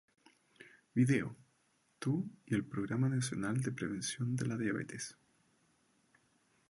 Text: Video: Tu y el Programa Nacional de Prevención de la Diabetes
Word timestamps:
Video: 0.95 1.35
Tu 1.99 2.27
y 2.47 2.55
el 2.55 2.65
Programa 2.65 3.07
Nacional 3.07 3.61
de 3.61 3.71
Prevención 3.71 4.35
de 4.35 4.47
la 4.47 4.57
Diabetes 4.57 5.15